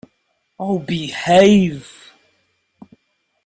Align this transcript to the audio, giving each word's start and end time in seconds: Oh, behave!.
Oh, 0.57 0.79
behave!. 0.79 1.85